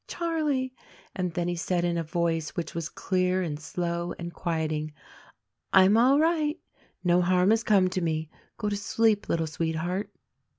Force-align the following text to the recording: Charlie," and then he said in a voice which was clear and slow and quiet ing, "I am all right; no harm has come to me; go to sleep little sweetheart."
Charlie," 0.07 0.73
and 1.15 1.31
then 1.35 1.47
he 1.47 1.55
said 1.55 1.85
in 1.85 1.95
a 1.95 2.01
voice 2.03 2.55
which 2.55 2.73
was 2.73 2.89
clear 2.89 3.43
and 3.43 3.59
slow 3.59 4.15
and 4.17 4.33
quiet 4.33 4.71
ing, 4.71 4.93
"I 5.71 5.83
am 5.83 5.95
all 5.95 6.17
right; 6.17 6.57
no 7.03 7.21
harm 7.21 7.51
has 7.51 7.61
come 7.63 7.87
to 7.89 8.01
me; 8.01 8.31
go 8.57 8.67
to 8.67 8.75
sleep 8.77 9.29
little 9.29 9.45
sweetheart." 9.45 10.09